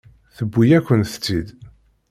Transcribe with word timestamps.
Tewwi-yakent-tt-id. 0.35 1.47